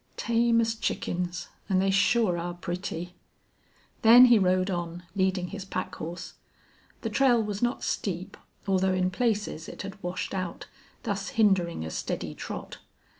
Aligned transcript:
"Tame 0.17 0.59
as 0.61 0.73
chickens, 0.73 1.49
an' 1.69 1.77
they 1.77 1.91
sure 1.91 2.35
are 2.35 2.55
pretty." 2.55 3.13
Then 4.01 4.25
he 4.25 4.39
rode 4.39 4.71
on, 4.71 5.03
leading 5.15 5.49
his 5.49 5.63
pack 5.63 5.93
horse. 5.93 6.33
The 7.01 7.09
trail 7.11 7.39
was 7.43 7.61
not 7.61 7.83
steep, 7.83 8.35
although 8.67 8.93
in 8.95 9.11
places 9.11 9.69
it 9.69 9.83
had 9.83 10.01
washed 10.01 10.33
out, 10.33 10.65
thus 11.03 11.29
hindering 11.37 11.85
a 11.85 11.91
steady 11.91 12.33
trot. 12.33 12.79